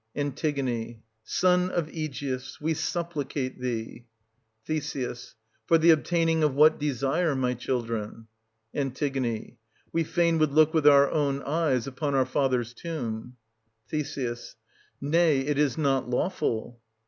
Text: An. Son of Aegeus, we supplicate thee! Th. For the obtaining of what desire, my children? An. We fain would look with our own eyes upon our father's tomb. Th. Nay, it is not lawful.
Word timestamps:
An. 0.15 0.33
Son 1.23 1.69
of 1.69 1.87
Aegeus, 1.93 2.59
we 2.59 2.73
supplicate 2.73 3.59
thee! 3.61 4.07
Th. 4.65 5.05
For 5.67 5.77
the 5.77 5.91
obtaining 5.91 6.43
of 6.43 6.55
what 6.55 6.79
desire, 6.79 7.35
my 7.35 7.53
children? 7.53 8.25
An. 8.73 8.95
We 9.93 10.03
fain 10.03 10.39
would 10.39 10.53
look 10.53 10.73
with 10.73 10.87
our 10.87 11.07
own 11.11 11.43
eyes 11.43 11.85
upon 11.85 12.15
our 12.15 12.25
father's 12.25 12.73
tomb. 12.73 13.37
Th. 13.91 14.17
Nay, 14.99 15.41
it 15.41 15.59
is 15.59 15.77
not 15.77 16.09
lawful. 16.09 16.81